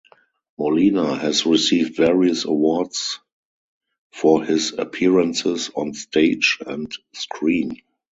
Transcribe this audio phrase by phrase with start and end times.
[0.57, 3.19] Molina has received various awards
[4.11, 7.83] for his appearances on stage and screen.